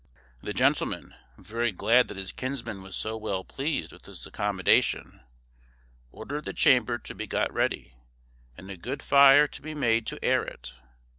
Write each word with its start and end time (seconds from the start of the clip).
The 0.41 0.51
gentleman, 0.51 1.13
very 1.37 1.71
glad 1.71 2.07
that 2.07 2.17
his 2.17 2.31
kinsman 2.31 2.81
was 2.81 2.95
so 2.95 3.15
well 3.15 3.43
pleased 3.43 3.91
with 3.91 4.05
his 4.07 4.25
accommodation, 4.25 5.21
ordered 6.11 6.45
the 6.45 6.53
chamber 6.53 6.97
to 6.97 7.13
be 7.13 7.27
got 7.27 7.53
ready 7.53 7.93
and 8.57 8.71
a 8.71 8.77
good 8.77 9.03
fire 9.03 9.45
to 9.45 9.61
be 9.61 9.75
made 9.75 10.07
to 10.07 10.17
air 10.25 10.43
it. 10.43 10.73